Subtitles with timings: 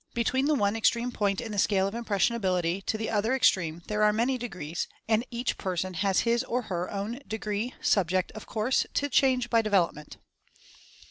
[0.15, 4.01] Between the one extreme point in the scale of Impressionability to the other extreme there
[4.01, 8.87] are many degrees— and each person has his or her own degree, subject, of course,
[8.95, 10.17] to change by develop ment.